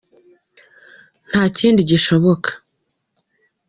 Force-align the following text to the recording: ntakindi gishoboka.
ntakindi 1.29 1.81
gishoboka. 1.89 2.49